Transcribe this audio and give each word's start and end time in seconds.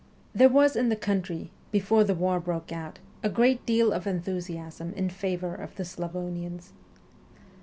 There 0.33 0.49
was 0.49 0.75
in 0.75 0.89
the 0.89 0.95
country, 0.95 1.51
before 1.69 2.03
the 2.03 2.15
war 2.15 2.39
broke 2.39 2.71
out, 2.71 2.97
a 3.21 3.29
great 3.29 3.63
deal 3.67 3.93
of 3.93 4.07
enthusiasm 4.07 4.93
in 4.93 5.11
favour 5.11 5.53
of 5.53 5.75
the 5.75 5.85
Slavonians. 5.85 6.71